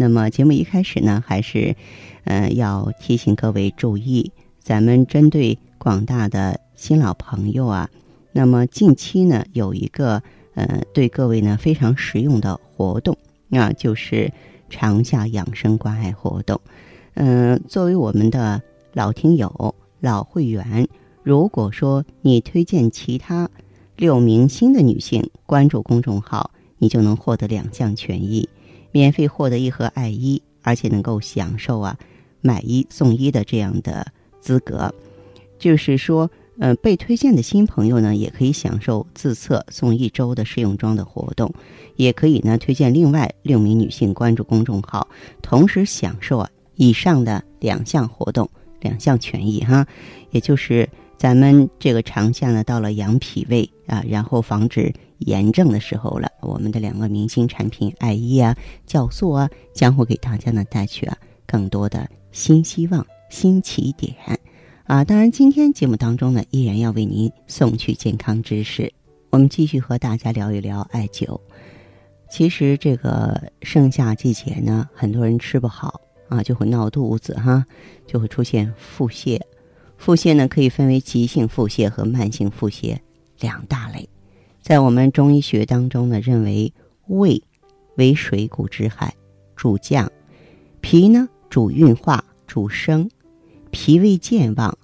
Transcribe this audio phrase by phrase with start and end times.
[0.00, 1.74] 那么节目一开始呢，还是，
[2.22, 4.30] 呃，要提醒各位注意，
[4.62, 7.90] 咱们针对广大的新老朋友啊，
[8.30, 10.22] 那么近期呢有一个
[10.54, 13.18] 呃对各位呢非常实用的活动
[13.50, 14.32] 啊，就是
[14.70, 16.60] 长夏养生关爱活动。
[17.14, 18.62] 嗯，作为我们的
[18.92, 20.86] 老听友、老会员，
[21.24, 23.50] 如果说你推荐其他
[23.96, 28.48] 六名新的女性关注公众号，你就能获得两项权益。
[28.90, 31.96] 免费获得一盒爱衣，而且能够享受啊
[32.40, 34.06] 买一送一的这样的
[34.40, 34.92] 资格。
[35.58, 41.52] 就是说，呃，被推荐的新朋友呢，也可以享受自测送一周的试用装的活动，
[41.96, 45.06] 也可以呢推荐另外六名女性关注公众号，
[45.42, 48.48] 同时享受啊以上的两项活动
[48.80, 49.86] 两项权益哈。
[50.30, 54.92] 也就是咱们这个长假呢，到了养脾胃啊，然后防止。
[55.18, 61.16] 炎症的时候了，我们的两个明星产品艾依啊、酵素啊，将会给大家呢带去啊
[61.46, 64.14] 更多的新希望、新起点
[64.84, 65.04] 啊！
[65.04, 68.92] 当然，今天节目当中呢，依然要为您送去健康知识。
[69.30, 71.38] 我们继续和大家聊一聊艾灸。
[72.30, 77.66] 其实这个盛夏季节呢，很多人吃不好啊，就会闹肚子哈，
[78.06, 79.40] 就会出现腹泻。
[79.96, 82.96] 腹泻呢，可以分为急性腹泻和慢性腹泻
[83.40, 84.08] 两大类。
[84.68, 86.70] 在我们中医学当中呢，认为
[87.06, 87.42] 胃
[87.96, 89.14] 为水谷之海，
[89.56, 90.06] 主降；
[90.82, 93.08] 脾呢主运化，主升。
[93.70, 94.76] 脾胃健旺，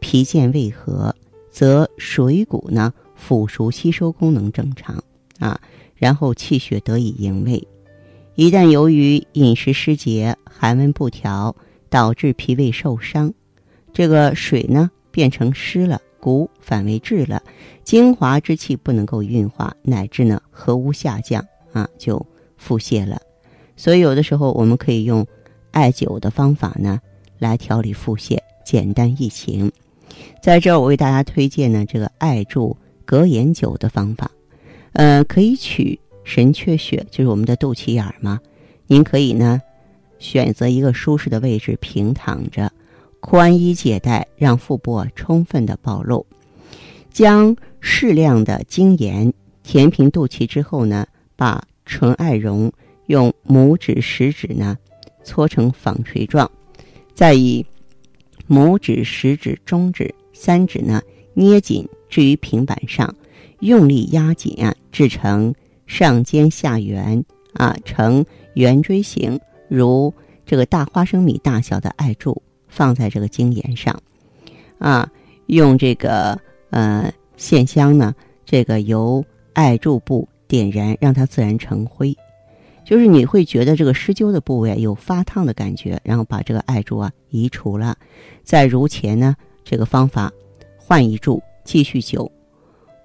[0.00, 1.14] 脾健胃和，
[1.52, 5.00] 则水谷呢腐熟吸收功能正常
[5.38, 5.60] 啊，
[5.94, 7.64] 然后气血得以营卫。
[8.34, 11.54] 一旦由于饮食失节、寒温不调，
[11.88, 13.32] 导致脾胃受伤，
[13.92, 16.02] 这个水呢变成湿了。
[16.20, 17.42] 骨反为滞了，
[17.84, 22.24] 精华之气不能够运化，乃至呢和污下降啊，就
[22.56, 23.20] 腹泻了。
[23.76, 25.26] 所以有的时候我们可以用
[25.70, 27.00] 艾灸的方法呢
[27.38, 29.70] 来调理腹泻，简单易行。
[30.42, 34.30] 在这儿我为大家推荐呢这个艾柱隔眼灸的方法，
[34.92, 38.40] 呃，可以取神阙穴，就是我们的肚脐眼儿嘛。
[38.86, 39.60] 您可以呢
[40.18, 42.72] 选择一个舒适的位置平躺着。
[43.20, 46.26] 宽衣解带，让腹部充分的暴露。
[47.10, 52.72] 将适量的精盐填平肚脐之后呢，把纯艾绒
[53.06, 54.78] 用拇指、食指呢
[55.24, 56.48] 搓成纺锤状，
[57.14, 57.64] 再以
[58.48, 61.02] 拇指、食指、中指三指呢
[61.34, 63.12] 捏紧置于平板上，
[63.60, 65.52] 用力压紧啊，制成
[65.86, 67.24] 上尖下圆
[67.54, 68.24] 啊，呈
[68.54, 70.14] 圆锥形，如
[70.46, 72.40] 这个大花生米大小的艾柱。
[72.68, 74.00] 放在这个精盐上，
[74.78, 75.10] 啊，
[75.46, 76.38] 用这个
[76.70, 78.14] 呃线香呢，
[78.44, 79.24] 这个由
[79.54, 82.16] 艾柱部点燃，让它自然成灰。
[82.84, 87.96] 就是你会觉得这个施灸的部位有发烫的感觉，然后把这个艾柱啊移除了，
[88.42, 90.32] 再如前呢这个方法
[90.78, 92.30] 换一柱继续灸，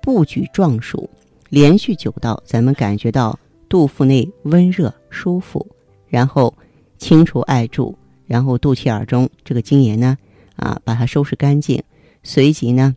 [0.01, 1.09] 不举壮数，
[1.49, 3.37] 连续灸到咱们感觉到
[3.67, 5.67] 肚腹内温热舒服，
[6.07, 6.53] 然后
[6.97, 7.93] 清除艾柱。
[8.33, 10.17] 然后肚脐眼中这个精盐呢，
[10.55, 11.83] 啊，把它收拾干净，
[12.23, 12.95] 随即呢，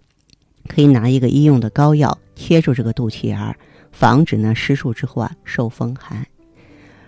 [0.66, 3.54] 可以拿一个医用的膏药贴住这个肚脐眼儿，
[3.92, 6.26] 防止呢湿数之后啊受风寒。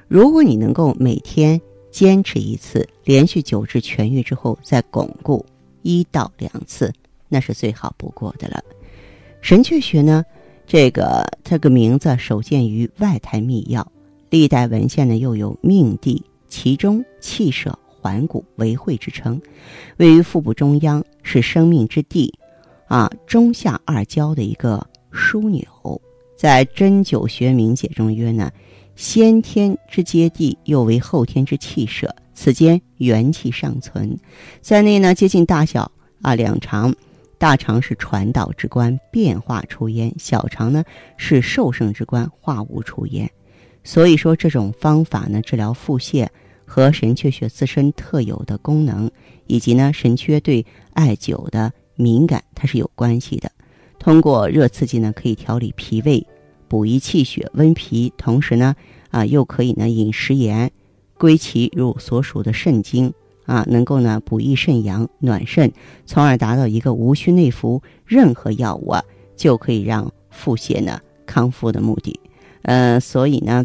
[0.09, 1.59] 如果你能够每天
[1.91, 5.43] 坚持一次，连续九至痊愈之后再巩固
[5.81, 6.93] 一到两次，
[7.31, 8.63] 那是最好不过的了。
[9.41, 10.23] 神阙穴呢，
[10.67, 13.91] 这个这个名字首见于外台秘药，
[14.29, 17.79] 历代文献呢又有命地，其中气舍。
[18.01, 19.41] 环骨为会之称，
[19.97, 22.33] 位于腹部中央，是生命之地，
[22.87, 25.63] 啊，中下二交的一个枢纽。
[26.37, 28.51] 在针灸学名解中曰呢，
[28.95, 32.15] 先天之接地，又为后天之气舍。
[32.33, 34.17] 此间元气尚存，
[34.61, 35.91] 在内呢接近大小
[36.23, 36.95] 啊两肠，
[37.37, 40.85] 大肠是传导之官，变化出焉；小肠呢
[41.17, 43.29] 是受盛之官，化物出焉。
[43.83, 46.25] 所以说这种方法呢治疗腹泻。
[46.69, 49.11] 和神阙穴自身特有的功能，
[49.47, 53.51] 以及呢神阙对艾灸的敏感，它是有关系的。
[53.99, 56.25] 通过热刺激呢，可以调理脾胃，
[56.69, 58.77] 补益气血，温脾，同时呢，
[59.11, 60.71] 啊又可以呢引食盐，
[61.17, 63.13] 归其入所属的肾经
[63.47, 65.73] 啊，能够呢补益肾阳、暖肾，
[66.05, 69.03] 从而达到一个无需内服任何药物啊，
[69.35, 72.21] 就可以让腹泻呢康复的目的。
[72.63, 73.65] 呃，所以呢，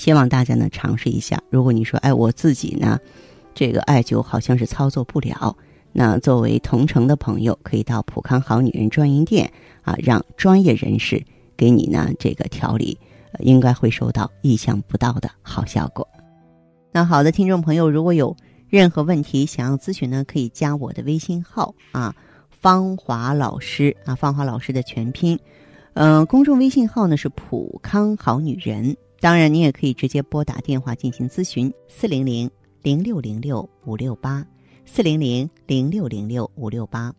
[0.00, 1.38] 希望大家呢尝试一下。
[1.50, 2.98] 如果你说，哎，我自己呢，
[3.52, 5.54] 这个艾灸好像是操作不了，
[5.92, 9.52] 那作为同城的朋友，可以到普康好女人专营店
[9.82, 11.22] 啊，让专业人士
[11.54, 12.98] 给你呢这个调理，
[13.40, 16.08] 应该会收到意想不到的好效果。
[16.92, 18.34] 那好的，听众朋友，如果有
[18.70, 22.16] 任何问题想要咨询呢，可以加我的微信号啊，
[22.48, 25.38] 芳华老师啊，芳华老师的全拼，
[25.92, 28.96] 嗯，公众微信号呢是普康好女人。
[29.20, 32.50] 当然，你也可以直接拨打电话进行咨询，四零零
[32.82, 34.46] 零六零六五六八，
[34.86, 37.14] 四零零零六零六五六八。